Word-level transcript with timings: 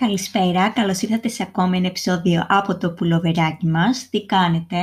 Καλησπέρα, 0.00 0.68
καλώς 0.68 1.00
ήρθατε 1.02 1.28
σε 1.28 1.42
ακόμη 1.42 1.76
ένα 1.76 1.86
επεισόδιο 1.86 2.46
από 2.48 2.76
το 2.78 2.90
πουλοβεράκι 2.90 3.66
μας. 3.66 4.08
Τι 4.10 4.26
κάνετε, 4.26 4.76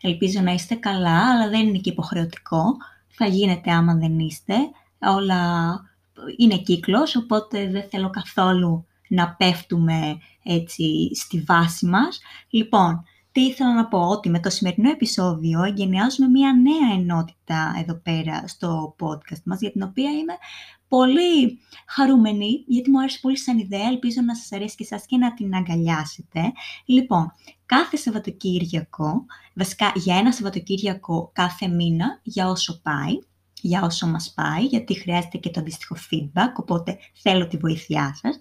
ελπίζω 0.00 0.40
να 0.40 0.52
είστε 0.52 0.74
καλά, 0.74 1.30
αλλά 1.30 1.48
δεν 1.48 1.66
είναι 1.66 1.78
και 1.78 1.90
υποχρεωτικό. 1.90 2.62
Θα 3.08 3.26
γίνετε 3.26 3.70
άμα 3.70 3.94
δεν 3.94 4.18
είστε. 4.18 4.54
Όλα 4.98 5.40
είναι 6.36 6.56
κύκλος, 6.56 7.16
οπότε 7.16 7.70
δεν 7.70 7.84
θέλω 7.90 8.10
καθόλου 8.10 8.86
να 9.08 9.34
πέφτουμε 9.34 10.18
έτσι 10.42 11.10
στη 11.14 11.40
βάση 11.40 11.86
μας. 11.86 12.20
Λοιπόν, 12.50 13.04
τι 13.32 13.40
ήθελα 13.40 13.74
να 13.74 13.88
πω, 13.88 13.98
ότι 14.08 14.30
με 14.30 14.40
το 14.40 14.50
σημερινό 14.50 14.90
επεισόδιο 14.90 15.62
εγκαινιάζουμε 15.62 16.28
μια 16.28 16.52
νέα 16.52 16.94
ενότητα 16.98 17.74
εδώ 17.80 17.94
πέρα 17.94 18.44
στο 18.46 18.96
podcast 19.00 19.42
μας, 19.44 19.60
για 19.60 19.70
την 19.70 19.82
οποία 19.82 20.10
είμαι 20.10 20.32
πολύ 20.88 21.58
χαρούμενη, 21.86 22.64
γιατί 22.66 22.90
μου 22.90 23.00
άρεσε 23.00 23.18
πολύ 23.22 23.38
σαν 23.38 23.58
ιδέα, 23.58 23.86
ελπίζω 23.86 24.20
να 24.20 24.34
σας 24.34 24.52
αρέσει 24.52 24.76
και 24.76 24.84
εσάς 24.90 25.06
και 25.06 25.16
να 25.16 25.34
την 25.34 25.54
αγκαλιάσετε. 25.54 26.52
Λοιπόν, 26.84 27.32
κάθε 27.66 27.96
Σαββατοκύριακο, 27.96 29.26
βασικά 29.54 29.92
για 29.94 30.16
ένα 30.16 30.32
Σαββατοκύριακο 30.32 31.30
κάθε 31.32 31.68
μήνα, 31.68 32.20
για 32.22 32.48
όσο 32.48 32.80
πάει, 32.82 33.18
για 33.62 33.82
όσο 33.82 34.06
μας 34.06 34.32
πάει, 34.34 34.64
γιατί 34.64 34.94
χρειάζεται 34.94 35.38
και 35.38 35.50
το 35.50 35.60
αντίστοιχο 35.60 35.96
feedback, 36.10 36.52
οπότε 36.56 36.98
θέλω 37.12 37.46
τη 37.46 37.56
βοήθειά 37.56 38.18
σας. 38.22 38.38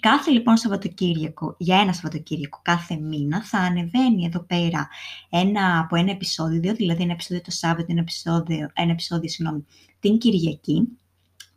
Κάθε 0.00 0.30
λοιπόν 0.30 0.56
Σαββατοκύριακο, 0.56 1.54
για 1.58 1.76
ένα 1.80 1.92
Σαββατοκύριακο 1.92 2.60
κάθε 2.62 2.96
μήνα, 2.96 3.44
θα 3.44 3.58
ανεβαίνει 3.58 4.24
εδώ 4.24 4.40
πέρα 4.40 4.88
ένα, 5.30 5.78
από 5.78 5.96
ένα 5.96 6.10
επεισόδιο, 6.10 6.74
δηλαδή 6.74 7.02
ένα 7.02 7.12
επεισόδιο 7.12 7.42
το 7.42 7.50
Σάββατο, 7.50 7.86
ένα 7.88 8.00
επεισόδιο, 8.00 8.70
ένα 8.72 8.90
επεισόδιο 8.90 9.28
συγγνώμη, 9.28 9.64
την 10.00 10.18
Κυριακή, 10.18 10.88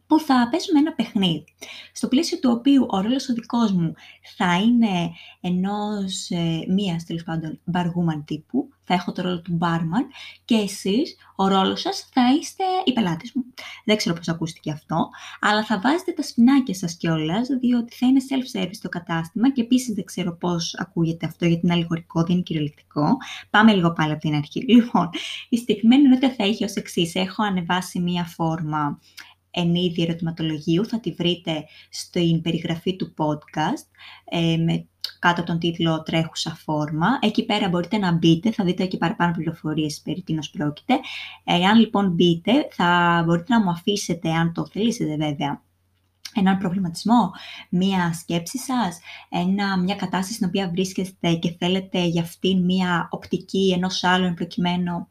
που 0.08 0.20
θα 0.20 0.48
παίζουμε 0.52 0.80
ένα 0.80 0.94
παιχνίδι, 0.94 1.44
στο 1.91 2.08
πλαίσιο 2.08 2.40
του 2.40 2.52
οποίου 2.52 2.86
ο 2.90 3.02
ρόλος 3.02 3.30
ο 3.30 3.34
δικός 3.34 3.72
μου 3.72 3.94
θα 4.38 4.55
είναι 4.55 5.12
ενός 5.41 6.30
ε, 6.30 6.66
μίας, 6.68 7.04
τέλος 7.04 7.24
πάντων, 7.24 7.60
μπαργούμαν 7.63 8.26
τύπου, 8.26 8.70
θα 8.84 8.93
έχω 8.93 9.12
το 9.12 9.21
ρόλο 9.21 9.41
του 9.41 9.54
μπάρμαν 9.54 10.07
και 10.46 10.55
εσείς, 10.55 11.15
ο 11.35 11.48
ρόλος 11.48 11.82
σας, 11.82 12.10
θα 12.13 12.21
είστε 12.40 12.63
οι 12.84 12.93
πελάτες 12.93 13.32
μου. 13.34 13.43
Δεν 13.85 13.98
ξέρω 13.98 14.15
πώς 14.15 14.27
ακούστηκε 14.27 14.71
αυτό, 14.71 15.10
αλλά 15.40 15.63
θα 15.63 15.80
βάζετε 15.80 16.12
τα 16.12 16.21
σπινάκια 16.21 16.74
σας 16.74 16.96
κιόλας, 16.98 17.48
διότι 17.48 17.96
θα 17.96 18.08
είναι 18.08 18.21
self-service 18.30 18.77
το 18.82 18.90
κατάστημα 18.90 19.52
και 19.52 19.62
επίσης 19.62 19.96
δεν 19.96 20.04
ξέρω 20.04 20.37
πώς 20.37 20.76
ακούγεται 20.80 21.26
αυτό, 21.26 21.46
γιατί 21.46 21.65
είναι 21.65 21.74
αλληγορικό, 21.74 22.24
δεν 22.24 22.32
είναι 22.35 22.43
κυριολεκτικό. 22.43 23.18
Πάμε 23.49 23.74
λίγο 23.74 23.93
πάλι 23.93 24.12
από 24.12 24.21
την 24.21 24.35
αρχή. 24.35 24.60
Λοιπόν, 24.68 25.10
η 25.49 25.58
συγκεκριμένη 25.58 26.04
ενότητα 26.04 26.34
θα 26.34 26.43
έχει 26.43 26.63
ως 26.63 26.74
εξής. 26.74 27.15
Έχω 27.15 27.43
ανεβάσει 27.43 27.99
μία 27.99 28.24
φόρμα 28.24 28.99
εν 29.56 29.76
είδη 29.76 30.02
ερωτηματολογίου. 30.02 30.86
Θα 30.86 31.00
τη 31.00 31.12
βρείτε 31.12 31.66
στην 31.90 32.42
περιγραφή 32.42 32.96
του 32.96 33.14
podcast 33.18 33.88
ε, 34.26 34.58
με, 34.58 34.88
κάτω 35.20 35.42
από 35.42 35.50
τον 35.50 35.60
τίτλο 35.60 36.04
«Τρέχουσα 36.04 36.56
φόρμα». 36.56 37.08
Εκεί 37.22 37.46
πέρα 37.46 37.70
μπορείτε 37.70 37.98
να 37.98 38.12
μπείτε, 38.12 38.52
θα 38.52 38.64
δείτε 38.64 38.86
και 38.86 38.98
παραπάνω 38.98 39.34
πληροφορίες 39.34 40.02
περί 40.04 40.22
τίνος 40.22 40.50
πρόκειται. 40.50 41.00
Εάν 41.44 41.80
λοιπόν 41.80 42.10
μπείτε, 42.10 42.68
θα 42.72 43.22
μπορείτε 43.26 43.54
να 43.54 43.64
μου 43.64 43.70
αφήσετε, 43.70 44.32
αν 44.32 44.54
το 44.54 44.68
θελήσετε 44.72 45.16
βέβαια, 45.16 45.64
έναν 46.34 46.58
προβληματισμό, 46.58 47.32
μία 47.70 48.14
σκέψη 48.14 48.58
σας, 48.58 49.00
ένα, 49.30 49.78
μια 49.78 49.96
κατάσταση 49.96 50.34
στην 50.34 50.48
οποία 50.48 50.70
βρίσκεστε 50.70 51.34
και 51.34 51.56
θέλετε 51.60 52.06
για 52.06 52.22
αυτήν 52.22 52.64
μία 52.64 53.08
οπτική 53.12 53.74
ενός 53.76 54.04
άλλου 54.04 54.34
προκειμένου 54.34 55.08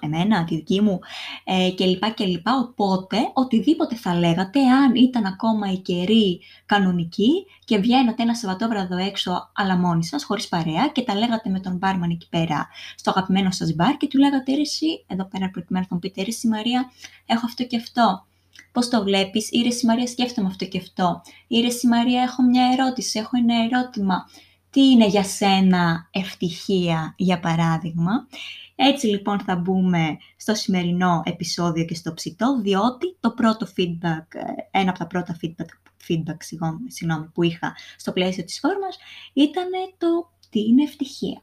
εμένα, 0.00 0.44
τη 0.44 0.54
δική 0.54 0.80
μου 0.80 0.98
ε, 1.44 1.70
και 1.70 1.84
λοιπά 1.84 2.10
και 2.10 2.24
λοιπά. 2.24 2.58
Οπότε, 2.58 3.16
οτιδήποτε 3.32 3.94
θα 3.96 4.14
λέγατε, 4.14 4.60
αν 4.60 4.94
ήταν 4.94 5.24
ακόμα 5.26 5.72
η 5.72 5.78
καιρή 5.78 6.40
κανονική 6.66 7.46
και 7.64 7.78
βγαίνατε 7.78 8.22
ένα 8.22 8.34
Σαββατόβραδο 8.34 8.96
έξω 8.96 9.50
αλλά 9.54 9.76
μόνοι 9.76 10.04
σας, 10.04 10.24
χωρίς 10.24 10.48
παρέα 10.48 10.88
και 10.88 11.02
τα 11.02 11.14
λέγατε 11.14 11.50
με 11.50 11.60
τον 11.60 11.76
μπάρμαν 11.76 12.10
εκεί 12.10 12.28
πέρα 12.28 12.68
στο 12.94 13.10
αγαπημένο 13.10 13.50
σας 13.50 13.74
μπαρ 13.74 13.96
και 13.96 14.06
του 14.06 14.18
λέγατε 14.18 14.54
ρε 14.54 14.60
εσύ, 14.60 15.04
εδώ 15.06 15.24
πέρα 15.24 15.50
προκειμένου 15.50 15.86
να 15.90 15.98
τον 15.98 15.98
πείτε 15.98 16.22
ρε 16.22 16.48
Μαρία, 16.48 16.90
έχω 17.26 17.46
αυτό 17.46 17.64
και 17.64 17.76
αυτό. 17.76 18.24
Πώς 18.72 18.88
το 18.88 19.02
βλέπεις, 19.02 19.50
ή 19.50 19.60
ρε 19.62 19.68
Μαρία 19.86 20.06
σκέφτομαι 20.06 20.48
αυτό 20.48 20.64
και 20.64 20.78
αυτό, 20.78 21.22
ή 21.46 21.60
ρε 21.60 21.88
Μαρία 21.88 22.22
έχω 22.22 22.42
μια 22.42 22.70
ερώτηση, 22.72 23.18
έχω 23.18 23.30
ένα 23.32 23.54
ερώτημα. 23.64 24.26
Τι 24.70 24.80
είναι 24.80 25.06
για 25.06 25.24
σένα 25.24 26.08
ευτυχία, 26.10 27.14
για 27.16 27.40
παράδειγμα. 27.40 28.12
Έτσι 28.74 29.06
λοιπόν 29.06 29.40
θα 29.40 29.56
μπούμε 29.56 30.16
στο 30.36 30.54
σημερινό 30.54 31.22
επεισόδιο 31.24 31.84
και 31.84 31.94
στο 31.94 32.14
ψητό, 32.14 32.60
διότι 32.60 33.16
το 33.20 33.30
πρώτο 33.30 33.66
feedback, 33.76 34.26
ε, 34.34 34.78
ένα 34.78 34.90
από 34.90 34.98
τα 34.98 35.06
πρώτα 35.06 35.36
feedback, 35.42 35.90
feedback 36.08 36.36
συγγνώμη, 36.86 37.26
που 37.34 37.42
είχα 37.42 37.76
στο 37.96 38.12
πλαίσιο 38.12 38.44
της 38.44 38.58
φόρμας 38.58 38.98
ήταν 39.32 39.68
το 39.98 40.30
τι 40.50 40.60
είναι 40.60 40.82
ευτυχία. 40.82 41.42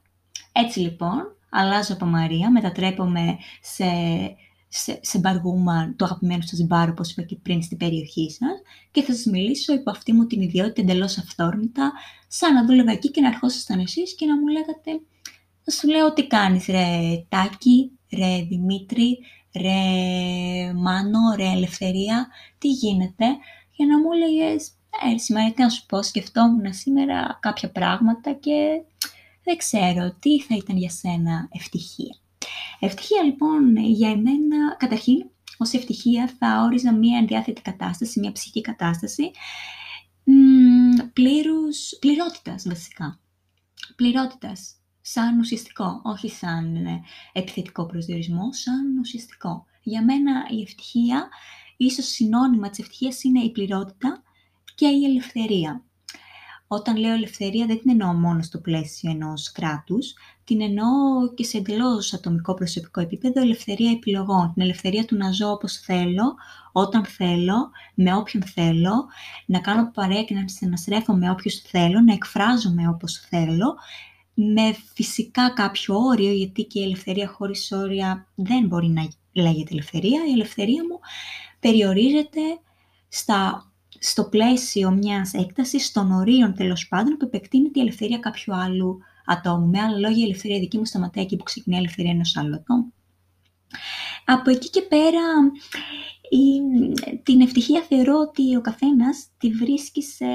Έτσι 0.51 0.79
λοιπόν, 0.79 1.35
αλλάζω 1.49 1.93
από 1.93 2.05
Μαρία, 2.05 2.51
μετατρέπομαι 2.51 3.37
σε, 3.61 3.85
σε, 4.67 4.99
σε 5.01 5.19
μπαργούμα 5.19 5.93
του 5.97 6.05
αγαπημένου 6.05 6.41
σας 6.41 6.59
μπάρ, 6.67 6.89
όπως 6.89 7.11
είπα 7.11 7.21
και 7.21 7.35
πριν 7.35 7.63
στην 7.63 7.77
περιοχή 7.77 8.31
σας 8.31 8.61
και 8.91 9.01
θα 9.01 9.13
σας 9.13 9.25
μιλήσω 9.25 9.73
υπό 9.73 9.91
αυτή 9.91 10.13
μου 10.13 10.25
την 10.25 10.41
ιδιότητα 10.41 10.81
εντελώς 10.81 11.17
αυθόρμητα, 11.17 11.93
σαν 12.27 12.53
να 12.53 12.65
δούλευα 12.65 12.91
εκεί 12.91 13.11
και 13.11 13.21
να 13.21 13.27
ερχόσασταν 13.27 13.79
εσείς 13.79 14.15
και 14.15 14.25
να 14.25 14.37
μου 14.37 14.47
λέγατε 14.47 14.91
θα 15.69 15.75
σου 15.75 15.87
λέω 15.87 16.13
τι 16.13 16.27
κάνεις 16.27 16.65
ρε 16.65 16.87
Τάκη, 17.29 17.91
ρε 18.13 18.41
Δημήτρη, 18.49 19.17
ρε 19.55 20.73
Μάνο, 20.73 21.35
ρε 21.35 21.51
Ελευθερία, 21.51 22.27
τι 22.57 22.67
γίνεται, 22.67 23.25
για 23.71 23.85
να 23.85 23.99
μου 23.99 24.07
έλεγες, 24.11 24.71
ε, 25.13 25.17
σήμερα 25.17 25.51
τι 25.51 25.61
να 25.61 25.69
σου 25.69 25.85
πω, 25.85 26.03
σκεφτόμουν 26.03 26.73
σήμερα 26.73 27.37
κάποια 27.41 27.71
πράγματα 27.71 28.33
και 28.33 28.81
δεν 29.43 29.57
ξέρω 29.57 30.15
τι 30.19 30.41
θα 30.41 30.55
ήταν 30.55 30.77
για 30.77 30.89
σένα 30.89 31.49
ευτυχία. 31.51 32.15
Ευτυχία 32.79 33.23
λοιπόν 33.23 33.77
για 33.77 34.09
εμένα, 34.09 34.75
καταρχήν, 34.77 35.29
ως 35.57 35.73
ευτυχία 35.73 36.29
θα 36.39 36.63
όριζα 36.65 36.93
μία 36.93 37.17
ενδιάθετη 37.17 37.61
κατάσταση, 37.61 38.19
μία 38.19 38.31
ψυχική 38.31 38.61
κατάσταση, 38.61 39.31
πλήρους, 41.13 41.97
πληρότητας 41.99 42.67
βασικά. 42.67 43.19
Πληρότητας 43.95 44.75
σαν 45.01 45.39
ουσιαστικό, 45.39 46.01
όχι 46.03 46.29
σαν 46.29 46.75
ε, 46.75 47.01
επιθετικό 47.33 47.85
προσδιορισμό, 47.85 48.53
σαν 48.53 48.97
ουσιαστικό. 48.99 49.65
Για 49.83 50.03
μένα 50.03 50.45
η 50.49 50.61
ευτυχία, 50.61 51.29
ίσως 51.77 52.05
συνώνυμα 52.05 52.69
της 52.69 52.79
ευτυχίας 52.79 53.23
είναι 53.23 53.39
η 53.39 53.51
πληρότητα 53.51 54.23
και 54.75 54.87
η 54.87 55.03
ελευθερία. 55.03 55.86
Όταν 56.67 56.97
λέω 56.97 57.13
ελευθερία 57.13 57.65
δεν 57.65 57.79
την 57.79 57.89
εννοώ 57.89 58.13
μόνο 58.13 58.41
στο 58.41 58.59
πλαίσιο 58.59 59.11
ενός 59.11 59.51
κράτους, 59.51 60.13
την 60.43 60.61
εννοώ 60.61 60.87
και 61.35 61.43
σε 61.43 61.57
εντελώς 61.57 62.13
ατομικό 62.13 62.53
προσωπικό 62.53 63.01
επίπεδο 63.01 63.41
ελευθερία 63.41 63.91
επιλογών, 63.91 64.51
την 64.53 64.63
ελευθερία 64.63 65.05
του 65.05 65.15
να 65.15 65.31
ζω 65.31 65.51
όπως 65.51 65.77
θέλω, 65.77 66.35
όταν 66.71 67.05
θέλω, 67.05 67.69
με 67.93 68.15
όποιον 68.15 68.43
θέλω, 68.43 69.05
να 69.45 69.59
κάνω 69.59 69.91
παρέα 69.93 70.23
και 70.23 70.33
να 70.33 70.47
συναστρέφω 70.47 71.13
με 71.13 71.29
όποιους 71.29 71.61
θέλω, 71.61 72.01
να 72.01 72.13
εκφράζομαι 72.13 72.87
όπως 72.87 73.25
θέλω, 73.29 73.75
με 74.33 74.75
φυσικά 74.93 75.49
κάποιο 75.49 75.95
όριο, 75.95 76.31
γιατί 76.31 76.63
και 76.63 76.79
η 76.79 76.83
ελευθερία 76.83 77.27
χωρίς 77.27 77.71
όρια 77.71 78.27
δεν 78.35 78.67
μπορεί 78.67 78.87
να 78.87 79.07
λέγεται 79.31 79.69
ελευθερία. 79.71 80.21
Η 80.27 80.31
ελευθερία 80.31 80.83
μου 80.83 80.99
περιορίζεται 81.59 82.41
στα, 83.07 83.66
στο 83.99 84.23
πλαίσιο 84.23 84.91
μιας 84.91 85.33
έκτασης, 85.33 85.91
των 85.91 86.11
ορίων 86.11 86.53
τέλος 86.53 86.87
πάντων, 86.87 87.17
που 87.17 87.25
επεκτείνεται 87.25 87.79
η 87.79 87.81
ελευθερία 87.81 88.17
κάποιου 88.17 88.55
άλλου 88.55 88.99
ατόμου. 89.25 89.67
Με 89.67 89.79
άλλα 89.79 89.97
λόγια, 89.97 90.21
η 90.21 90.23
ελευθερία 90.23 90.59
δική 90.59 90.77
μου 90.77 90.85
σταματάει 90.85 91.23
εκεί 91.23 91.35
που 91.35 91.43
ξεκινάει 91.43 91.79
η 91.79 91.83
ελευθερία 91.83 92.11
ενός 92.11 92.37
άλλου 92.37 92.55
ατόμου. 92.55 92.93
Από 94.25 94.49
εκεί 94.49 94.69
και 94.69 94.81
πέρα, 94.81 95.21
η, 96.29 96.43
την 97.23 97.41
ευτυχία 97.41 97.81
θεωρώ 97.81 98.19
ότι 98.19 98.55
ο 98.55 98.61
καθένας 98.61 99.27
τη 99.37 99.51
βρίσκει 99.51 100.03
σε 100.03 100.25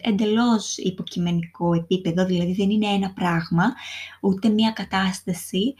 εντελώς 0.00 0.76
υποκειμενικό 0.76 1.74
επίπεδο, 1.74 2.26
δηλαδή 2.26 2.52
δεν 2.52 2.70
είναι 2.70 2.86
ένα 2.86 3.12
πράγμα, 3.12 3.74
ούτε 4.20 4.48
μία 4.48 4.70
κατάσταση, 4.70 5.74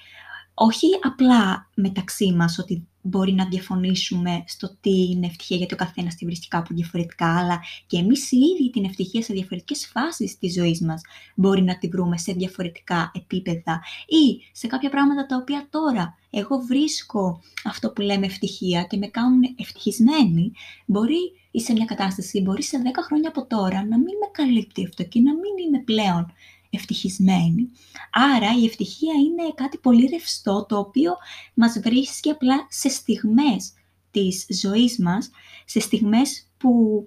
όχι 0.62 0.86
απλά 1.02 1.68
μεταξύ 1.74 2.32
μας 2.32 2.58
ότι 2.58 2.88
μπορεί 3.02 3.32
να 3.32 3.48
διαφωνήσουμε 3.48 4.44
στο 4.46 4.76
τι 4.80 5.10
είναι 5.10 5.26
ευτυχία, 5.26 5.56
γιατί 5.56 5.74
ο 5.74 5.76
καθένας 5.76 6.14
τη 6.14 6.24
βρίσκει 6.24 6.48
κάπου 6.48 6.74
διαφορετικά, 6.74 7.38
αλλά 7.38 7.60
και 7.86 7.96
εμείς 7.96 8.32
οι 8.32 8.36
ίδιοι 8.36 8.70
την 8.70 8.84
ευτυχία 8.84 9.22
σε 9.22 9.32
διαφορετικές 9.32 9.86
φάσεις 9.86 10.38
της 10.38 10.52
ζωής 10.52 10.80
μας 10.80 11.02
μπορεί 11.34 11.62
να 11.62 11.78
τη 11.78 11.88
βρούμε 11.88 12.18
σε 12.18 12.32
διαφορετικά 12.32 13.10
επίπεδα 13.14 13.82
ή 14.06 14.42
σε 14.52 14.66
κάποια 14.66 14.90
πράγματα 14.90 15.26
τα 15.26 15.36
οποία 15.36 15.66
τώρα 15.70 16.18
εγώ 16.30 16.58
βρίσκω 16.58 17.40
αυτό 17.64 17.90
που 17.90 18.00
λέμε 18.00 18.26
ευτυχία 18.26 18.82
και 18.82 18.96
με 18.96 19.06
κάνουν 19.06 19.42
ευτυχισμένη, 19.56 20.52
μπορεί 20.86 21.32
ή 21.50 21.60
σε 21.60 21.72
μια 21.72 21.84
κατάσταση, 21.84 22.40
μπορεί 22.40 22.62
σε 22.62 22.82
10 22.84 22.86
χρόνια 23.06 23.28
από 23.28 23.46
τώρα 23.46 23.86
να 23.86 23.96
μην 23.96 24.14
με 24.20 24.28
καλύπτει 24.32 24.84
αυτό 24.84 25.04
και 25.04 25.20
να 25.20 25.32
μην 25.32 25.66
είμαι 25.66 25.78
πλέον 25.78 26.32
ευτυχισμένη. 26.70 27.70
Άρα 28.12 28.58
η 28.60 28.64
ευτυχία 28.64 29.14
είναι 29.14 29.52
κάτι 29.54 29.78
πολύ 29.78 30.06
ρευστό 30.06 30.66
το 30.68 30.78
οποίο 30.78 31.12
μας 31.54 31.80
βρίσκει 31.80 32.30
απλά 32.30 32.66
σε 32.68 32.88
στιγμές 32.88 33.72
της 34.10 34.46
ζωής 34.60 34.98
μας, 34.98 35.30
σε 35.64 35.80
στιγμές 35.80 36.48
που 36.56 37.04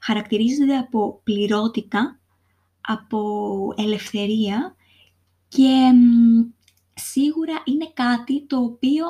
χαρακτηρίζονται 0.00 0.76
από 0.76 1.20
πληρότητα, 1.24 2.20
από 2.80 3.20
ελευθερία 3.76 4.76
και 5.48 5.92
σίγουρα 6.94 7.62
είναι 7.64 7.90
κάτι 7.94 8.46
το 8.46 8.56
οποίο 8.56 9.04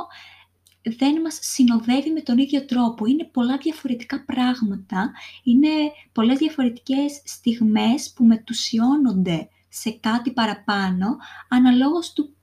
δεν 0.98 1.20
μας 1.20 1.38
συνοδεύει 1.40 2.10
με 2.10 2.20
τον 2.20 2.38
ίδιο 2.38 2.64
τρόπο. 2.64 3.06
Είναι 3.06 3.24
πολλά 3.24 3.56
διαφορετικά 3.56 4.24
πράγματα, 4.24 5.12
είναι 5.42 5.68
πολλές 6.12 6.38
διαφορετικές 6.38 7.22
στιγμές 7.24 8.12
που 8.12 8.24
μετουσιώνονται 8.24 9.48
σε 9.80 9.90
κάτι 9.90 10.30
παραπάνω, 10.32 11.16
αναλόγως 11.48 12.12
του 12.12 12.36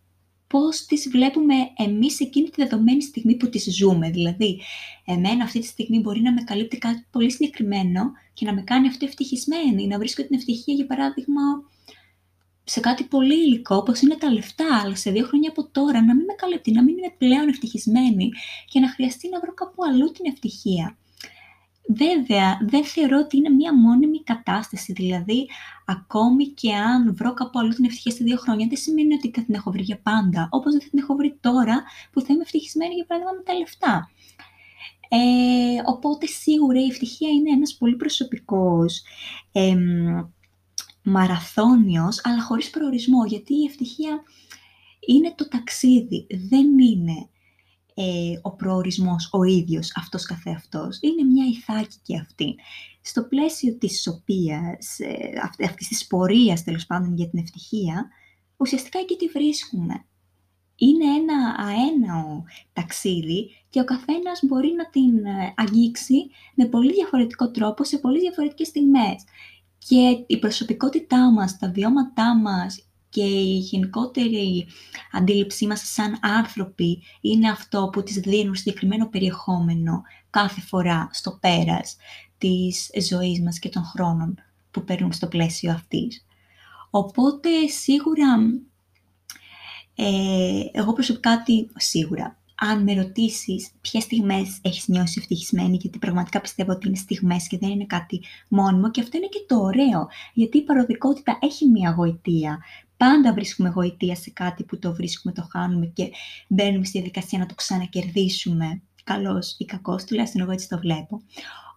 πώς 0.47 0.85
τις 0.85 1.09
βλέπουμε 1.09 1.53
εμείς 1.77 2.19
εκείνη 2.19 2.49
τη 2.49 2.61
δεδομένη 2.63 3.01
στιγμή 3.01 3.35
που 3.35 3.49
τις 3.49 3.75
ζούμε. 3.75 4.09
Δηλαδή, 4.09 4.61
εμένα 5.05 5.43
αυτή 5.43 5.59
τη 5.59 5.65
στιγμή 5.65 5.99
μπορεί 5.99 6.21
να 6.21 6.33
με 6.33 6.41
καλύπτει 6.41 6.77
κάτι 6.77 7.05
πολύ 7.11 7.31
συγκεκριμένο 7.31 8.11
και 8.33 8.45
να 8.45 8.53
με 8.53 8.61
κάνει 8.61 8.87
αυτό 8.87 9.05
ευτυχισμένη, 9.05 9.87
να 9.87 9.97
βρίσκω 9.97 10.23
την 10.23 10.35
ευτυχία, 10.35 10.73
για 10.73 10.85
παράδειγμα, 10.85 11.41
σε 12.63 12.79
κάτι 12.79 13.03
πολύ 13.03 13.35
υλικό, 13.35 13.75
όπως 13.75 14.01
είναι 14.01 14.15
τα 14.15 14.31
λεφτά, 14.31 14.81
αλλά 14.83 14.95
σε 14.95 15.11
δύο 15.11 15.25
χρόνια 15.25 15.49
από 15.49 15.67
τώρα 15.67 16.01
να 16.01 16.15
μην 16.15 16.25
με 16.25 16.33
καλύπτει, 16.33 16.71
να 16.71 16.83
μην 16.83 16.97
είμαι 16.97 17.13
πλέον 17.17 17.47
ευτυχισμένη 17.47 18.29
και 18.71 18.79
να 18.79 18.89
χρειαστεί 18.89 19.29
να 19.29 19.39
βρω 19.39 19.53
κάπου 19.53 19.83
αλλού 19.83 20.11
την 20.11 20.25
ευτυχία. 20.31 20.97
Βέβαια, 21.87 22.59
δεν 22.61 22.85
θεωρώ 22.85 23.19
ότι 23.19 23.37
είναι 23.37 23.49
μία 23.49 23.77
μόνιμη 23.77 24.23
κατάσταση, 24.23 24.93
δηλαδή 24.93 25.49
ακόμη 25.85 26.47
και 26.47 26.75
αν 26.75 27.15
βρω 27.15 27.33
κάπου 27.33 27.59
αλλού 27.59 27.73
την 27.73 27.85
ευτυχία 27.85 28.11
σε 28.11 28.23
δύο 28.23 28.37
χρόνια, 28.37 28.67
δεν 28.67 28.77
σημαίνει 28.77 29.13
ότι 29.13 29.31
θα 29.35 29.43
την 29.43 29.53
έχω 29.55 29.71
βρει 29.71 29.81
για 29.81 29.99
πάντα, 29.99 30.47
όπως 30.51 30.71
δεν 30.71 30.81
θα 30.81 30.89
την 30.89 30.99
έχω 30.99 31.15
βρει 31.15 31.37
τώρα 31.41 31.83
που 32.11 32.21
θα 32.21 32.27
είμαι 32.33 32.41
ευτυχισμένη 32.41 32.93
για 32.93 33.05
παράδειγμα 33.05 33.35
με 33.37 33.43
τα 33.43 33.53
λεφτά. 33.53 34.09
Ε, 35.09 35.81
οπότε 35.85 36.25
σίγουρα 36.25 36.79
η 36.79 36.85
ευτυχία 36.85 37.29
είναι 37.29 37.51
ένας 37.51 37.75
πολύ 37.75 37.95
προσωπικός 37.95 39.01
ε, 39.51 39.75
μαραθώνιος, 41.03 42.21
αλλά 42.23 42.41
χωρίς 42.41 42.69
προορισμό, 42.69 43.25
γιατί 43.25 43.53
η 43.53 43.65
ευτυχία 43.65 44.23
είναι 45.07 45.33
το 45.37 45.47
ταξίδι, 45.47 46.27
δεν 46.49 46.79
είναι 46.79 47.27
ε, 47.93 48.39
ο 48.41 48.51
προορισμός 48.51 49.29
ο 49.31 49.43
ίδιος 49.43 49.91
αυτός 49.95 50.25
καθεαυτός. 50.25 50.99
Είναι 51.01 51.23
μια 51.23 51.45
ηθάκη 51.45 51.97
και 52.03 52.17
αυτή. 52.17 52.55
Στο 53.01 53.23
πλαίσιο 53.23 53.77
της 53.77 54.01
σοπίας, 54.01 54.99
ε, 54.99 55.65
αυτής 55.65 55.87
της 55.87 56.07
πορείας 56.07 56.63
τέλος 56.63 56.85
πάντων 56.85 57.15
για 57.15 57.29
την 57.29 57.39
ευτυχία, 57.39 58.07
ουσιαστικά 58.57 58.99
εκεί 58.99 59.15
τη 59.15 59.27
βρίσκουμε. 59.27 60.05
Είναι 60.75 61.05
ένα 61.05 61.55
αέναο 61.57 62.43
ταξίδι 62.73 63.49
και 63.69 63.79
ο 63.79 63.83
καθένας 63.83 64.39
μπορεί 64.43 64.73
να 64.77 64.89
την 64.89 65.25
ε, 65.25 65.53
αγγίξει 65.55 66.15
με 66.55 66.65
πολύ 66.65 66.93
διαφορετικό 66.93 67.51
τρόπο 67.51 67.83
σε 67.83 67.97
πολύ 67.97 68.19
διαφορετικές 68.19 68.67
στιγμές 68.67 69.23
και 69.77 70.23
η 70.27 70.39
προσωπικότητά 70.39 71.31
μας, 71.31 71.57
τα 71.57 71.71
βιώματά 71.71 72.35
μας 72.35 72.87
και 73.13 73.23
η 73.23 73.57
γενικότερη 73.57 74.67
αντίληψή 75.11 75.67
μας 75.67 75.81
σαν 75.93 76.19
άνθρωποι 76.21 77.03
είναι 77.21 77.49
αυτό 77.49 77.89
που 77.91 78.03
τις 78.03 78.15
δίνουν 78.15 78.55
συγκεκριμένο 78.55 79.09
περιεχόμενο 79.09 80.01
κάθε 80.29 80.61
φορά 80.61 81.09
στο 81.11 81.37
πέρας 81.41 81.95
της 82.37 82.89
ζωής 83.09 83.41
μας 83.41 83.59
και 83.59 83.69
των 83.69 83.83
χρόνων 83.83 84.35
που 84.71 84.83
παίρνουν 84.83 85.11
στο 85.11 85.27
πλαίσιο 85.27 85.71
αυτής. 85.71 86.25
Οπότε 86.89 87.49
σίγουρα, 87.67 88.35
ε, 89.95 90.61
εγώ 90.71 90.93
προσωπικά 90.93 91.43
τι, 91.43 91.65
σίγουρα, 91.75 92.43
αν 92.55 92.83
με 92.83 92.93
ρωτήσεις 92.93 93.71
ποιες 93.81 94.03
στιγμές 94.03 94.59
έχεις 94.61 94.87
νιώσει 94.87 95.19
ευτυχισμένη, 95.19 95.77
γιατί 95.81 95.99
πραγματικά 95.99 96.41
πιστεύω 96.41 96.71
ότι 96.71 96.87
είναι 96.87 96.95
στιγμές 96.95 97.47
και 97.47 97.57
δεν 97.57 97.69
είναι 97.69 97.85
κάτι 97.85 98.21
μόνιμο, 98.47 98.91
και 98.91 99.01
αυτό 99.01 99.17
είναι 99.17 99.27
και 99.27 99.45
το 99.47 99.55
ωραίο, 99.55 100.07
γιατί 100.33 100.57
η 100.57 100.63
παροδικότητα 100.63 101.37
έχει 101.41 101.67
μια 101.67 101.93
γοητεία. 101.97 102.59
Πάντα 103.03 103.33
βρίσκουμε 103.33 103.69
γοητεία 103.69 104.15
σε 104.15 104.29
κάτι 104.29 104.63
που 104.63 104.79
το 104.79 104.93
βρίσκουμε, 104.93 105.33
το 105.33 105.47
χάνουμε 105.51 105.85
και 105.85 106.11
μπαίνουμε 106.47 106.85
στη 106.85 106.97
διαδικασία 106.97 107.39
να 107.39 107.45
το 107.45 107.55
ξανακερδίσουμε. 107.55 108.81
Καλός 109.03 109.55
ή 109.57 109.65
κακός, 109.65 110.03
τουλάχιστον 110.03 110.41
εγώ 110.41 110.51
έτσι 110.51 110.67
το 110.69 110.77
βλέπω. 110.77 111.21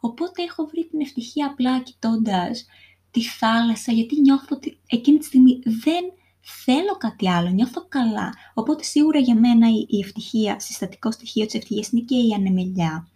Οπότε 0.00 0.42
έχω 0.42 0.66
βρει 0.66 0.86
την 0.86 1.00
ευτυχία 1.00 1.46
απλά 1.46 1.80
κοιτώντας 1.80 2.66
τη 3.10 3.22
θάλασσα, 3.22 3.92
γιατί 3.92 4.20
νιώθω 4.20 4.56
ότι 4.56 4.78
εκείνη 4.86 5.18
τη 5.18 5.24
στιγμή 5.24 5.58
δεν 5.64 6.04
θέλω 6.64 6.96
κάτι 6.98 7.28
άλλο, 7.28 7.48
νιώθω 7.48 7.86
καλά. 7.88 8.34
Οπότε 8.54 8.82
σίγουρα 8.82 9.18
για 9.18 9.34
μένα 9.34 9.66
η, 9.88 9.98
ευτυχία, 10.04 10.60
συστατικό 10.60 11.10
στοιχείο 11.10 11.46
της 11.46 11.54
ευτυχίας 11.54 11.90
είναι 11.90 12.02
και 12.02 12.16
η 12.16 12.32
ανεμελιά. 12.36 13.08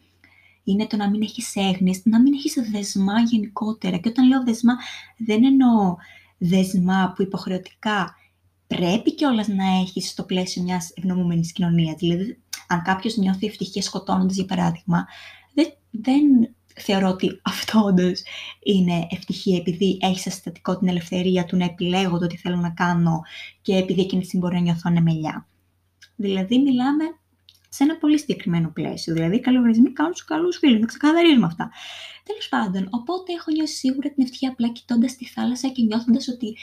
Είναι 0.65 0.87
το 0.87 0.97
να 0.97 1.11
μην 1.11 1.23
έχεις 1.23 1.57
έγνης, 1.57 2.01
να 2.05 2.21
μην 2.21 2.33
έχεις 2.33 2.55
δεσμά 2.71 3.21
γενικότερα. 3.21 3.97
Και 3.97 4.09
όταν 4.09 4.29
λέω 4.29 4.43
δεσμά, 4.45 4.75
δεν 5.17 5.45
εννοώ 5.45 5.97
δεσμά 6.41 7.13
που 7.17 7.23
υποχρεωτικά 7.23 8.15
πρέπει 8.67 9.15
κιόλας 9.15 9.49
να 9.49 9.65
έχεις 9.81 10.09
στο 10.09 10.25
πλαίσιο 10.25 10.63
μιας 10.63 10.93
ευνομούμενης 10.95 11.53
κοινωνίας. 11.53 11.95
Δηλαδή, 11.99 12.39
αν 12.69 12.83
κάποιος 12.83 13.17
νιώθει 13.17 13.47
ευτυχία 13.47 13.83
σκοτώνοντας, 13.83 14.35
για 14.35 14.45
παράδειγμα, 14.45 15.07
δεν, 15.55 15.73
δεν 15.91 16.55
θεωρώ 16.75 17.09
ότι 17.09 17.41
αυτό 17.43 17.81
όντως 17.81 18.23
είναι 18.63 19.07
ευτυχία 19.11 19.57
επειδή 19.57 19.99
έχεις 20.01 20.27
αισθητικό 20.27 20.79
την 20.79 20.89
ελευθερία 20.89 21.45
του 21.45 21.57
να 21.57 21.65
επιλέγω 21.65 22.19
το 22.19 22.27
τι 22.27 22.37
θέλω 22.37 22.57
να 22.57 22.71
κάνω 22.71 23.21
και 23.63 23.77
επειδή 23.77 24.01
εκείνη 24.01 24.21
τη 24.21 24.27
στιγμή 24.27 24.47
μπορεί 24.47 24.59
να 24.59 24.63
νιώθω 24.63 24.83
ανεμελιά. 24.85 25.49
Δηλαδή, 26.17 26.59
μιλάμε 26.59 27.05
σε 27.73 27.85
ένα 27.85 27.97
πολύ 27.97 28.19
συγκεκριμένο 28.19 28.71
πλαίσιο. 28.75 29.15
Δηλαδή, 29.15 29.37
οι 29.37 29.41
καλογρισμοί 29.41 29.93
κάνουν 29.93 30.13
του 30.13 30.25
καλούς 30.27 30.57
φίλους. 30.57 30.81
Να 30.81 30.87
ξεκαθαρίζουμε 30.87 31.47
αυτά. 31.47 31.71
Τέλος 32.25 32.49
πάντων, 32.49 32.89
οπότε 32.91 33.33
έχω 33.33 33.51
νιώσει 33.51 33.75
σίγουρα 33.75 34.09
την 34.11 34.23
ευτυχία 34.23 34.49
απλά 34.51 34.69
κοιτώντας 34.69 35.17
τη 35.17 35.25
θάλασσα 35.27 35.69
και 35.69 35.83
νιώθοντας 35.83 36.29
ότι 36.29 36.57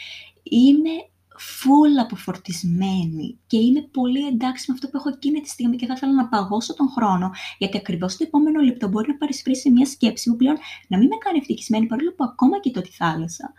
είμαι 0.44 0.90
φουλ 1.38 1.98
αποφορτισμένη 2.00 3.40
και 3.48 3.58
είμαι 3.58 3.82
πολύ 3.82 4.28
εντάξει 4.28 4.66
με 4.68 4.74
αυτό 4.74 4.88
που 4.88 4.98
έχω 4.98 5.10
εκείνη 5.10 5.42
τη 5.42 5.50
στιγμή 5.50 5.76
και 5.76 5.86
θα 5.86 5.94
ήθελα 5.96 6.14
να 6.14 6.28
παγώσω 6.28 6.74
τον 6.74 6.90
χρόνο, 6.90 7.32
γιατί 7.58 7.78
ακριβώς 7.78 8.18
το 8.18 8.24
επόμενο 8.28 8.62
λεπτό 8.62 8.88
μπορεί 8.88 9.08
να 9.08 9.18
παρισφρήσει 9.18 9.70
μια 9.72 9.86
σκέψη 9.86 10.30
που 10.30 10.36
πλέον 10.36 10.58
να 10.88 10.98
μην 10.98 11.08
με 11.08 11.16
κάνει 11.16 11.38
ευτυχισμένη, 11.38 11.86
παρόλο 11.86 12.14
που 12.14 12.24
ακόμα 12.24 12.60
κοιτώ 12.60 12.82
τη 12.82 12.92
θάλασσα. 12.92 13.54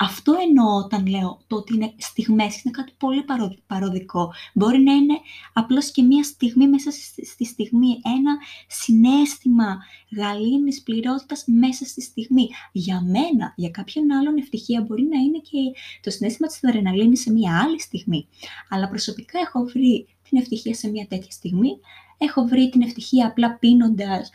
Αυτό 0.00 0.34
εννοώ 0.48 0.76
όταν 0.76 1.06
λέω 1.06 1.40
το 1.46 1.56
ότι 1.56 1.74
είναι 1.74 1.92
στιγμές, 1.96 2.62
είναι 2.62 2.74
κάτι 2.76 2.92
πολύ 2.98 3.24
παροδικό. 3.66 4.32
Μπορεί 4.54 4.78
να 4.78 4.92
είναι 4.92 5.18
απλώς 5.52 5.90
και 5.90 6.02
μία 6.02 6.22
στιγμή 6.22 6.68
μέσα 6.68 6.90
στη 7.32 7.44
στιγμή, 7.44 7.88
ένα 8.16 8.38
συνέστημα 8.66 9.78
γαλήνης 10.16 10.82
πληρότητας 10.82 11.44
μέσα 11.46 11.84
στη 11.84 12.02
στιγμή. 12.02 12.48
Για 12.72 13.00
μένα, 13.00 13.52
για 13.56 13.70
κάποιον 13.70 14.12
άλλον 14.12 14.36
ευτυχία 14.36 14.80
μπορεί 14.80 15.02
να 15.02 15.18
είναι 15.18 15.38
και 15.38 15.58
το 16.00 16.10
συνέστημα 16.10 16.48
της 16.48 16.64
αδρεναλίνης 16.64 17.20
σε 17.20 17.32
μία 17.32 17.62
άλλη 17.64 17.80
στιγμή. 17.80 18.28
Αλλά 18.68 18.88
προσωπικά 18.88 19.38
έχω 19.38 19.64
βρει 19.64 20.06
την 20.28 20.38
ευτυχία 20.38 20.74
σε 20.74 20.88
μία 20.88 21.06
τέτοια 21.08 21.30
στιγμή. 21.30 21.78
Έχω 22.18 22.44
βρει 22.44 22.68
την 22.68 22.82
ευτυχία 22.82 23.26
απλά 23.26 23.58
πίνοντας 23.58 24.30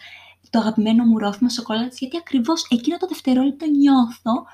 το 0.49 0.59
αγαπημένο 0.59 1.05
μου 1.05 1.17
ρόφημα 1.17 1.49
σοκολάτας, 1.49 1.99
γιατί 1.99 2.17
ακριβώς 2.17 2.67
εκείνο 2.69 2.97
το 2.97 3.07
δευτερόλεπτο 3.07 3.65
νιώθω 3.65 4.45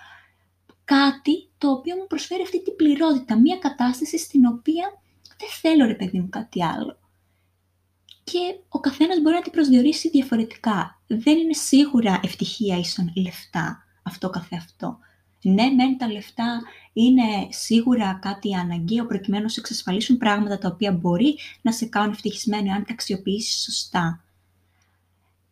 κάτι 0.96 1.50
το 1.58 1.72
οποίο 1.72 1.96
μου 1.96 2.08
προσφέρει 2.08 2.41
αυτή 2.41 2.63
την 2.63 2.75
πληρότητα, 2.75 3.39
μια 3.39 3.58
κατάσταση 3.58 4.17
στην 4.17 4.46
οποία 4.46 5.01
δεν 5.38 5.50
θέλω 5.62 5.86
ρε 5.86 5.96
παιδί 5.96 6.19
μου 6.19 6.29
κάτι 6.29 6.63
άλλο. 6.63 7.00
Και 8.24 8.39
ο 8.69 8.79
καθένας 8.79 9.22
μπορεί 9.22 9.36
να 9.36 9.41
την 9.41 9.51
προσδιορίσει 9.51 10.10
διαφορετικά. 10.10 11.01
Δεν 11.08 11.38
είναι 11.38 11.53
σίγουρα 11.53 12.19
ευτυχία 12.24 12.77
ίσον 12.77 13.13
λεφτά 13.15 13.84
αυτό 14.03 14.29
καθεαυτό. 14.29 15.00
Ναι, 15.41 15.69
μεν 15.69 15.98
τα 15.98 16.12
λεφτά 16.12 16.62
είναι 16.93 17.48
σίγουρα 17.50 18.19
κάτι 18.22 18.55
αναγκαίο 18.55 19.05
προκειμένου 19.05 19.43
να 19.43 19.50
σε 19.50 19.60
εξασφαλίσουν 19.60 20.17
πράγματα 20.17 20.58
τα 20.58 20.67
οποία 20.67 20.91
μπορεί 20.91 21.38
να 21.62 21.72
σε 21.72 21.86
κάνουν 21.86 22.12
ευτυχισμένο 22.12 22.74
αν 22.74 22.86
τα 22.86 22.93
αξιοποιήσεις 22.93 23.63
σωστά. 23.63 24.24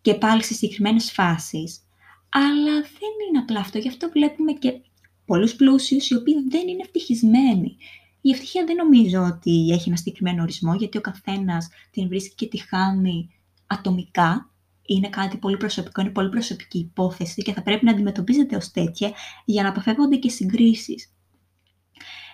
Και 0.02 0.14
πάλι 0.14 0.44
σε 0.44 0.54
συγκεκριμένες 0.54 1.12
φάσεις. 1.12 1.82
Αλλά 2.30 2.74
δεν 2.74 3.14
είναι 3.28 3.40
απλά 3.40 3.60
αυτό. 3.60 3.78
Γι' 3.78 3.88
αυτό 3.88 4.10
βλέπουμε 4.10 4.52
και 4.52 4.82
πολλούς 5.28 5.56
πλούσιους 5.56 6.10
οι 6.10 6.16
οποίοι 6.16 6.34
δεν 6.50 6.68
είναι 6.68 6.82
ευτυχισμένοι. 6.84 7.78
Η 8.22 8.30
ευτυχία 8.30 8.64
δεν 8.66 8.76
νομίζω 8.76 9.24
ότι 9.24 9.70
έχει 9.72 9.90
ένα 9.90 9.98
συγκεκριμένο 9.98 10.42
ορισμό, 10.42 10.76
γιατί 10.76 10.98
ο 10.98 11.02
καθένας 11.02 11.70
την 11.92 12.08
βρίσκει 12.08 12.36
και 12.36 12.48
τη 12.48 12.58
χάνει 12.58 13.30
ατομικά. 13.68 14.52
Είναι 14.86 15.10
κάτι 15.10 15.38
πολύ 15.38 15.58
προσωπικό, 15.58 16.02
είναι 16.02 16.10
πολύ 16.10 16.30
προσωπική 16.30 16.78
υπόθεση 16.78 17.42
και 17.42 17.54
θα 17.54 17.62
πρέπει 17.62 17.86
να 17.86 17.92
αντιμετωπίζεται 17.92 18.56
ως 18.56 18.72
τέτοια 18.72 19.12
για 19.46 19.64
να 19.64 19.70
αποφεύγονται 19.70 20.16
και 20.16 20.30
συγκρίσεις 20.30 21.12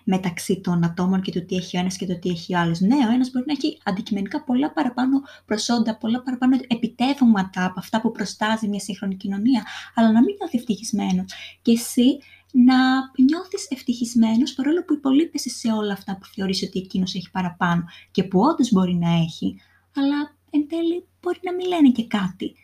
μεταξύ 0.03 0.61
των 0.61 0.83
ατόμων 0.83 1.21
και 1.21 1.31
του 1.31 1.45
τι 1.45 1.55
έχει 1.55 1.77
ο 1.77 1.79
ένας 1.79 1.97
και 1.97 2.05
το 2.05 2.19
τι 2.19 2.29
έχει 2.29 2.55
ο 2.55 2.59
άλλος. 2.59 2.79
Ναι, 2.79 2.95
ο 2.95 3.11
ένας 3.13 3.31
μπορεί 3.31 3.45
να 3.47 3.53
έχει 3.53 3.77
αντικειμενικά 3.83 4.43
πολλά 4.43 4.71
παραπάνω 4.71 5.21
προσόντα, 5.45 5.97
πολλά 5.97 6.21
παραπάνω 6.21 6.57
επιτεύγματα 6.67 7.65
από 7.65 7.79
αυτά 7.79 8.01
που 8.01 8.11
προστάζει 8.11 8.67
μια 8.67 8.79
σύγχρονη 8.79 9.15
κοινωνία, 9.15 9.65
αλλά 9.95 10.11
να 10.11 10.21
μην 10.21 10.35
νιώθει 10.39 10.57
ευτυχισμένος. 10.57 11.25
Και 11.61 11.71
εσύ 11.71 12.17
να 12.53 12.75
νιώθεις 13.23 13.67
ευτυχισμένος 13.69 14.53
παρόλο 14.53 14.83
που 14.83 14.93
υπολείπεσαι 14.93 15.49
σε 15.49 15.71
όλα 15.71 15.93
αυτά 15.93 16.17
που 16.17 16.25
θεωρείς 16.25 16.63
ότι 16.63 16.79
εκείνος 16.79 17.15
έχει 17.15 17.31
παραπάνω 17.31 17.83
και 18.11 18.23
που 18.23 18.39
όντως 18.39 18.71
μπορεί 18.71 18.95
να 18.95 19.11
έχει, 19.11 19.61
αλλά 19.95 20.35
εν 20.49 20.67
τέλει 20.67 21.07
μπορεί 21.21 21.39
να 21.43 21.53
μην 21.53 21.67
λένε 21.67 21.89
και 21.89 22.07
κάτι, 22.07 22.55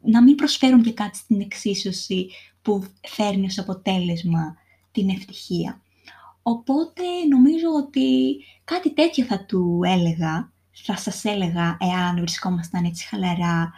να 0.00 0.22
μην 0.22 0.34
προσφέρουν 0.34 0.82
και 0.82 0.92
κάτι 0.92 1.16
στην 1.16 1.40
εξίσωση 1.40 2.28
που 2.62 2.84
φέρνει 3.08 3.46
ως 3.46 3.58
αποτέλεσμα 3.58 4.56
την 4.92 5.08
ευτυχία. 5.08 5.80
Οπότε 6.42 7.02
νομίζω 7.28 7.68
ότι 7.76 8.38
κάτι 8.64 8.94
τέτοιο 8.94 9.24
θα 9.24 9.44
του 9.44 9.80
έλεγα, 9.84 10.52
θα 10.70 10.96
σας 10.96 11.24
έλεγα 11.24 11.76
εάν 11.80 12.16
βρισκόμασταν 12.16 12.84
έτσι 12.84 13.06
χαλαρά 13.06 13.72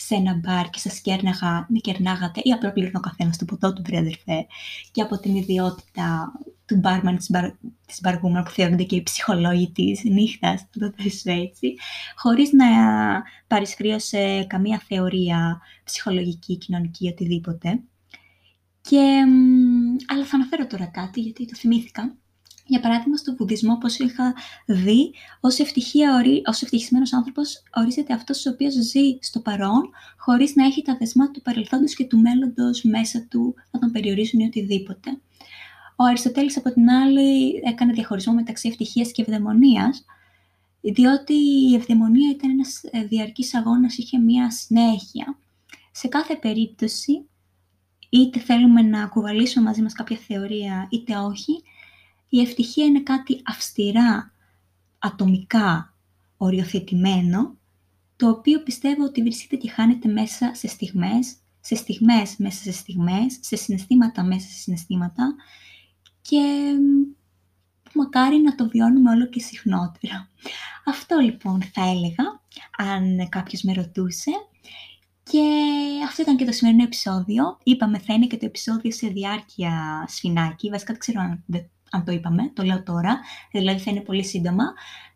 σε 0.00 0.14
ένα 0.14 0.34
μπαρ 0.34 0.70
και 0.70 0.78
σας 0.78 1.00
κέρναγα, 1.00 1.66
με 1.68 1.78
κερνάγατε 1.78 2.40
ή 2.44 2.52
απλά 2.52 2.72
πλήρωνε 2.72 2.96
ο 2.96 3.00
καθένας 3.00 3.36
το 3.36 3.44
ποτό 3.44 3.72
του, 3.72 3.82
βρε 3.86 3.98
αδερφέ, 3.98 4.46
και 4.92 5.02
από 5.02 5.20
την 5.20 5.36
ιδιότητα 5.36 6.32
του 6.66 6.76
μπάρμαν 6.76 7.16
της, 7.16 7.30
μπαρ, 7.30 7.50
της 7.86 8.00
μπαργούμα 8.02 8.42
που 8.42 8.50
θεωρούνται 8.50 8.82
και 8.82 8.96
οι 8.96 9.02
ψυχολόγοι 9.02 9.70
της 9.70 10.04
νύχτας, 10.04 10.60
θα 10.60 10.68
το 10.78 10.92
θέσω 10.96 11.30
έτσι, 11.30 11.74
χωρίς 12.16 12.52
να 12.52 12.66
παρισφρείω 13.46 13.98
σε 13.98 14.44
καμία 14.44 14.82
θεωρία 14.86 15.60
ψυχολογική, 15.84 16.56
κοινωνική, 16.56 17.08
οτιδήποτε. 17.08 17.80
Και, 18.80 19.22
αλλά 20.06 20.24
θα 20.24 20.36
αναφέρω 20.36 20.66
τώρα 20.66 20.86
κάτι, 20.86 21.20
γιατί 21.20 21.46
το 21.46 21.54
θυμήθηκα. 21.56 22.14
Για 22.70 22.80
παράδειγμα, 22.80 23.16
στο 23.16 23.34
βουδισμό, 23.36 23.72
όπως 23.72 23.98
είχα 23.98 24.34
δει, 24.66 25.12
ως, 25.40 25.58
ευτυχία, 25.58 26.22
ως 26.46 26.62
ευτυχισμένος 26.62 27.12
άνθρωπος 27.12 27.62
ορίζεται 27.74 28.12
αυτός 28.12 28.46
ο 28.46 28.50
οποίος 28.50 28.74
ζει 28.74 29.18
στο 29.20 29.40
παρόν, 29.40 29.90
χωρίς 30.16 30.54
να 30.54 30.64
έχει 30.64 30.82
τα 30.82 30.96
δεσμά 30.98 31.30
του 31.30 31.42
παρελθόντος 31.42 31.94
και 31.94 32.04
του 32.04 32.18
μέλλοντος 32.18 32.82
μέσα 32.82 33.26
του, 33.30 33.54
να 33.70 33.80
τον 33.80 33.90
περιορίζουν 33.90 34.40
ή 34.40 34.44
οτιδήποτε. 34.44 35.10
Ο 35.96 36.04
Αριστοτέλης, 36.04 36.56
από 36.56 36.72
την 36.72 36.90
άλλη, 36.90 37.60
έκανε 37.64 37.92
διαχωρισμό 37.92 38.34
μεταξύ 38.34 38.68
ευτυχίας 38.68 39.12
και 39.12 39.22
ευδαιμονίας, 39.22 40.04
διότι 40.80 41.34
η 41.34 41.74
ευδαιμονία 41.74 42.30
ήταν 42.30 42.50
ένας 42.50 42.80
ε, 42.90 43.04
διαρκής 43.04 43.54
αγώνας, 43.54 43.98
είχε 43.98 44.18
μία 44.18 44.50
συνέχεια. 44.50 45.38
Σε 45.90 46.08
κάθε 46.08 46.36
περίπτωση, 46.36 47.24
είτε 48.08 48.40
θέλουμε 48.40 48.82
να 48.82 49.06
κουβαλήσουμε 49.06 49.64
μαζί 49.64 49.82
μας 49.82 49.92
κάποια 49.92 50.16
θεωρία, 50.16 50.88
είτε 50.90 51.16
όχι, 51.16 51.62
η 52.32 52.40
ευτυχία 52.40 52.84
είναι 52.84 53.02
κάτι 53.02 53.42
αυστηρά, 53.44 54.34
ατομικά 54.98 55.94
οριοθετημένο, 56.36 57.56
το 58.16 58.28
οποίο 58.28 58.62
πιστεύω 58.62 59.04
ότι 59.04 59.22
βρίσκεται 59.22 59.56
και 59.56 59.70
χάνεται 59.70 60.08
μέσα 60.08 60.54
σε 60.54 60.68
στιγμές, 60.68 61.36
σε 61.60 61.74
στιγμές 61.74 62.36
μέσα 62.38 62.62
σε 62.62 62.72
στιγμές, 62.72 63.38
σε 63.40 63.56
συναισθήματα 63.56 64.22
μέσα 64.22 64.48
σε 64.48 64.58
συναισθήματα 64.58 65.34
και 66.22 66.72
μακάρι 67.94 68.40
να 68.40 68.54
το 68.54 68.68
βιώνουμε 68.68 69.10
όλο 69.10 69.26
και 69.26 69.40
συχνότερα. 69.40 70.28
Αυτό 70.86 71.18
λοιπόν 71.18 71.62
θα 71.62 71.82
έλεγα, 71.82 72.40
αν 72.76 73.28
κάποιος 73.28 73.62
με 73.62 73.72
ρωτούσε. 73.72 74.30
Και 75.22 75.42
αυτό 76.06 76.22
ήταν 76.22 76.36
και 76.36 76.44
το 76.44 76.52
σημερινό 76.52 76.82
επεισόδιο. 76.82 77.58
Είπαμε 77.62 77.98
θα 77.98 78.14
είναι 78.14 78.26
και 78.26 78.36
το 78.36 78.46
επεισόδιο 78.46 78.92
σε 78.92 79.08
διάρκεια 79.08 80.04
σφινάκι. 80.08 80.68
Βασικά 80.68 80.92
δεν 80.92 81.00
ξέρω 81.00 81.20
αν 81.20 81.44
αν 81.90 82.04
το 82.04 82.12
είπαμε, 82.12 82.50
το 82.54 82.62
λέω 82.62 82.82
τώρα, 82.82 83.20
δηλαδή 83.52 83.80
θα 83.80 83.90
είναι 83.90 84.00
πολύ 84.00 84.24
σύντομα. 84.24 84.64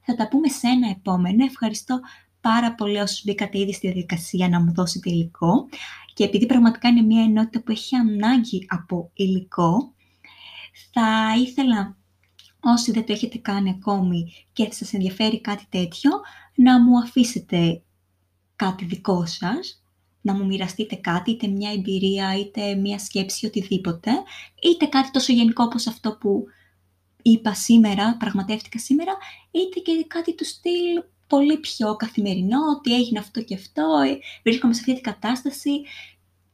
Θα 0.01 0.15
τα 0.15 0.29
πούμε 0.29 0.49
σε 0.49 0.67
ένα 0.67 0.91
επόμενο. 0.91 1.45
Ευχαριστώ 1.45 2.01
πάρα 2.41 2.75
πολύ 2.75 2.99
όσους 2.99 3.25
μπήκατε 3.25 3.59
ήδη 3.59 3.73
στη 3.73 3.87
διαδικασία 3.87 4.49
να 4.49 4.61
μου 4.61 4.73
δώσετε 4.73 5.11
υλικό 5.11 5.69
και 6.15 6.25
επειδή 6.25 6.47
πραγματικά 6.47 6.89
είναι 6.89 7.03
μια 7.03 7.23
ενότητα 7.23 7.63
που 7.63 7.71
έχει 7.71 7.97
ανάγκη 7.97 8.67
από 8.69 9.11
υλικό, 9.15 9.95
θα 10.93 11.35
ήθελα 11.39 11.97
όσοι 12.61 12.93
δεν 12.93 13.07
το 13.07 13.13
έχετε 13.13 13.39
κάνει 13.39 13.71
ακόμη 13.71 14.33
και 14.53 14.65
θα 14.65 14.73
σας 14.73 14.93
ενδιαφέρει 14.93 15.41
κάτι 15.41 15.67
τέτοιο, 15.69 16.11
να 16.55 16.83
μου 16.83 16.99
αφήσετε 16.99 17.83
κάτι 18.57 18.85
δικό 18.85 19.27
σας, 19.27 19.85
να 20.21 20.35
μου 20.35 20.47
μοιραστείτε 20.47 20.95
κάτι, 20.95 21.31
είτε 21.31 21.47
μια 21.47 21.73
εμπειρία, 21.73 22.39
είτε 22.39 22.75
μια 22.75 22.99
σκέψη, 22.99 23.47
οτιδήποτε, 23.47 24.11
είτε 24.63 24.87
κάτι 24.87 25.11
τόσο 25.11 25.33
γενικό 25.33 25.65
όπως 25.65 25.87
αυτό 25.87 26.17
που 26.17 26.45
είπα 27.25 27.55
σήμερα, 27.55 28.17
πραγματεύτηκα 28.17 28.79
σήμερα, 28.79 29.13
είτε 29.51 29.81
και 29.81 30.05
κάτι 30.09 30.35
του 30.35 30.45
στυλ 30.45 31.03
πολύ 31.27 31.59
πιο 31.59 31.97
καθημερινό, 31.97 32.59
ότι 32.77 32.95
έγινε 32.95 33.19
αυτό 33.19 33.43
και 33.43 33.55
αυτό, 33.55 33.83
ε, 34.07 34.19
βρίσκομαι 34.43 34.75
σε 34.75 34.81
αυτή 34.81 34.95
την 34.95 35.03
κατάσταση, 35.03 35.71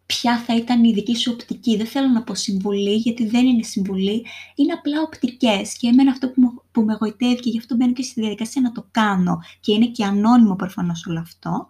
ποια 0.07 0.39
θα 0.39 0.57
ήταν 0.57 0.85
η 0.85 0.93
δική 0.93 1.17
σου 1.17 1.31
οπτική. 1.35 1.77
Δεν 1.77 1.87
θέλω 1.87 2.09
να 2.09 2.23
πω 2.23 2.35
συμβουλή, 2.35 2.95
γιατί 2.95 3.27
δεν 3.27 3.47
είναι 3.47 3.63
συμβουλή, 3.63 4.27
είναι 4.55 4.73
απλά 4.73 5.01
οπτικές. 5.01 5.77
Και 5.77 5.89
εμένα 5.89 6.11
αυτό 6.11 6.29
που, 6.29 6.63
που 6.73 6.83
με 6.83 6.93
εγωιτεύει 6.93 7.41
και 7.41 7.51
γι' 7.51 7.59
αυτό 7.59 7.77
μπαίνω 7.77 7.93
και 7.93 8.03
στη 8.03 8.21
διαδικασία 8.21 8.63
να 8.63 8.73
το 8.73 8.87
κάνω 8.91 9.43
και 9.61 9.73
είναι 9.73 9.87
και 9.87 10.05
ανώνυμο 10.05 10.57
προφανώς 10.57 11.07
όλο 11.07 11.19
αυτό. 11.21 11.67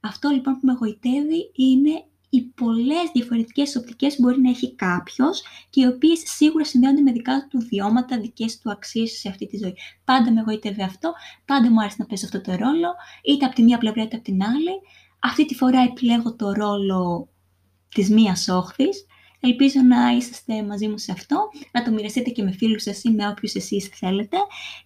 Αυτό 0.00 0.28
λοιπόν 0.28 0.54
που 0.54 0.66
με 0.66 0.72
εγωιτεύει 0.72 1.50
είναι 1.54 2.04
οι 2.34 2.42
πολλές 2.42 3.10
διαφορετικές 3.12 3.76
οπτικές 3.76 4.20
μπορεί 4.20 4.40
να 4.40 4.50
έχει 4.50 4.74
κάποιος 4.74 5.42
και 5.70 5.80
οι 5.80 5.86
οποίες 5.86 6.22
σίγουρα 6.24 6.64
συνδέονται 6.64 7.00
με 7.00 7.12
δικά 7.12 7.46
του 7.50 7.58
βιώματα, 7.58 8.20
δικές 8.20 8.58
του 8.58 8.70
αξίες 8.70 9.18
σε 9.18 9.28
αυτή 9.28 9.46
τη 9.46 9.56
ζωή. 9.56 9.74
Πάντα 10.04 10.32
με 10.32 10.40
εγωιτεύει 10.40 10.82
αυτό, 10.82 11.12
πάντα 11.44 11.70
μου 11.70 11.80
άρεσε 11.80 11.96
να 11.98 12.06
παίζω 12.06 12.24
αυτό 12.24 12.40
το 12.40 12.52
ρόλο, 12.52 12.94
είτε 13.22 13.44
από 13.44 13.54
τη 13.54 13.62
μία 13.62 13.78
πλευρά 13.78 14.02
είτε 14.02 14.16
από 14.16 14.24
την 14.24 14.42
άλλη. 14.42 14.70
Αυτή 15.18 15.46
τη 15.46 15.54
φορά 15.54 15.80
επιλέγω 15.80 16.36
το 16.36 16.52
ρόλο 16.52 17.28
της 17.88 18.10
μίας 18.10 18.48
όχθης 18.48 19.06
Ελπίζω 19.44 19.80
να 19.80 20.10
είσαστε 20.10 20.62
μαζί 20.62 20.88
μου 20.88 20.98
σε 20.98 21.12
αυτό, 21.12 21.48
να 21.72 21.82
το 21.82 21.90
μοιραστείτε 21.90 22.30
και 22.30 22.42
με 22.42 22.52
φίλους 22.52 22.82
σας 22.82 23.02
ή 23.02 23.10
με 23.10 23.28
όποιους 23.28 23.54
εσείς 23.54 23.86
θέλετε 23.86 24.36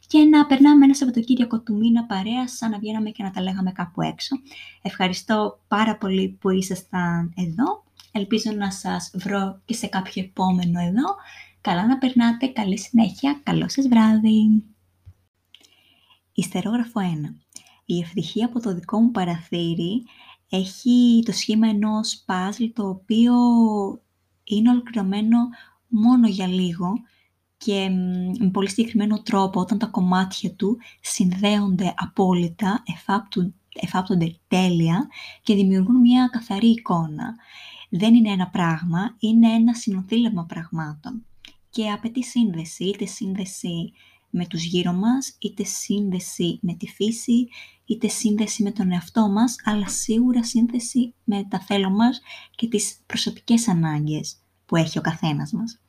και 0.07 0.19
να 0.19 0.47
περνάμε 0.47 0.85
ένα 0.85 0.95
Σαββατοκύριακο 0.95 1.61
του 1.61 1.77
μήνα 1.77 2.07
παρέα 2.07 2.49
σαν 2.49 2.71
να 2.71 2.79
βγαίναμε 2.79 3.11
και 3.11 3.23
να 3.23 3.31
τα 3.31 3.43
λέγαμε 3.43 3.73
κάπου 3.73 4.03
έξω. 4.03 4.37
Ευχαριστώ 4.83 5.61
πάρα 5.69 5.97
πολύ 5.97 6.39
που 6.41 6.51
ήσασταν 6.51 7.33
εδώ. 7.37 7.85
Ελπίζω 8.13 8.53
να 8.53 8.71
σας 8.71 9.11
βρω 9.15 9.61
και 9.65 9.75
σε 9.75 9.87
κάποιο 9.87 10.23
επόμενο 10.23 10.81
εδώ. 10.81 11.15
Καλά 11.61 11.87
να 11.87 11.99
περνάτε, 11.99 12.47
καλή 12.47 12.79
συνέχεια, 12.79 13.41
καλό 13.43 13.69
σας 13.69 13.89
βράδυ. 13.89 14.63
Ιστερόγραφο 16.33 17.01
1. 17.01 17.05
Η 17.85 18.01
ευτυχία 18.01 18.47
από 18.47 18.61
το 18.61 18.75
δικό 18.75 19.01
μου 19.01 19.11
παραθύρι 19.11 20.03
έχει 20.49 21.23
το 21.25 21.33
σχήμα 21.33 21.69
ενός 21.69 22.23
παζλ 22.27 22.65
το 22.75 22.89
οποίο 22.89 23.35
είναι 24.47 24.71
ολοκληρωμένο 24.71 25.39
μόνο 25.89 26.29
για 26.29 26.47
λίγο 26.47 26.93
και 27.57 27.89
με 28.39 28.51
πολύ 28.53 28.69
συγκεκριμένο 28.69 29.23
τρόπο 29.23 29.61
όταν 29.61 29.79
τα 29.79 29.87
κομμάτια 29.87 30.55
του 30.55 30.79
συνδέονται 31.01 31.95
απόλυτα, 31.97 32.83
εφάπτονται 33.81 34.37
τέλεια 34.49 35.09
και 35.43 35.55
δημιουργούν 35.55 36.01
μια 36.01 36.29
καθαρή 36.33 36.69
εικόνα. 36.69 37.35
Δεν 37.89 38.15
είναι 38.15 38.31
ένα 38.31 38.49
πράγμα, 38.49 39.17
είναι 39.19 39.53
ένα 39.53 39.75
συνοθήλευμα 39.75 40.45
πραγμάτων 40.45 41.25
και 41.71 41.91
απαιτεί 41.91 42.25
σύνδεση, 42.25 42.85
είτε 42.85 43.07
σύνδεση 43.07 43.93
με 44.31 44.47
τους 44.47 44.65
γύρω 44.65 44.93
μας, 44.93 45.37
είτε 45.39 45.65
σύνδεση 45.65 46.59
με 46.63 46.75
τη 46.75 46.87
φύση, 46.87 47.49
είτε 47.85 48.09
σύνδεση 48.09 48.63
με 48.63 48.71
τον 48.71 48.93
εαυτό 48.93 49.29
μας, 49.29 49.57
αλλά 49.65 49.89
σίγουρα 49.89 50.45
σύνδεση 50.45 51.15
με 51.25 51.45
τα 51.49 51.61
θέλω 51.61 51.91
μας 51.91 52.21
και 52.51 52.69
τις 52.69 53.01
προσωπικές 53.07 53.69
ανάγκες 53.69 54.37
που 54.67 54.77
έχει 54.77 54.99
ο 54.99 55.01
καθένας 55.01 55.53
μας. 55.53 55.81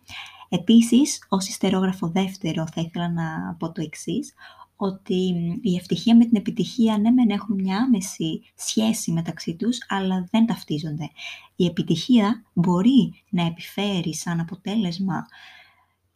Επίσης, 0.49 1.25
ως 1.29 1.47
ιστερόγραφο 1.47 2.07
δεύτερο 2.07 2.67
θα 2.73 2.81
ήθελα 2.81 3.09
να 3.11 3.55
πω 3.59 3.71
το 3.71 3.81
εξής 3.81 4.33
ότι 4.75 5.33
η 5.61 5.75
ευτυχία 5.75 6.15
με 6.15 6.25
την 6.25 6.35
επιτυχία 6.35 6.97
ναι 6.97 7.11
μεν 7.11 7.29
έχουν 7.29 7.55
μια 7.55 7.77
άμεση 7.77 8.41
σχέση 8.55 9.11
μεταξύ 9.11 9.55
τους, 9.55 9.77
αλλά 9.87 10.27
δεν 10.31 10.45
ταυτίζονται. 10.45 11.09
Η 11.55 11.65
επιτυχία 11.65 12.43
μπορεί 12.53 13.23
να 13.29 13.45
επιφέρει 13.45 14.15
σαν 14.15 14.39
αποτέλεσμα 14.39 15.25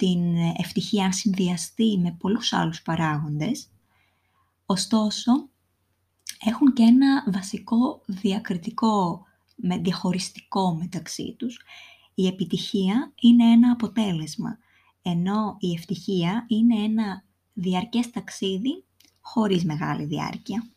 την 0.02 0.36
ευτυχία 0.58 1.06
αν 1.06 1.14
συνδυαστεί 1.14 1.98
με 1.98 2.16
πολλούς 2.20 2.54
άλλους 2.54 2.82
παράγοντες, 2.82 3.70
ωστόσο 4.66 5.50
έχουν 6.40 6.74
και 6.74 6.84
ένα 6.84 7.24
βασικό 7.32 8.02
διακριτικό, 8.06 9.24
με 9.56 9.78
διαχωριστικό 9.78 10.76
μεταξύ 10.76 11.36
τους. 11.38 11.62
Η 12.14 12.28
επιτυχία 12.28 13.14
είναι 13.22 13.52
ένα 13.52 13.72
αποτέλεσμα, 13.72 14.58
ενώ 15.02 15.58
η 15.60 15.74
ευτυχία 15.74 16.46
είναι 16.48 16.76
ένα 16.84 17.24
διαρκές 17.54 18.10
ταξίδι 18.12 18.86
χωρίς 19.22 19.66
μεγάλη 19.66 20.06
διάρκεια. 20.06 20.70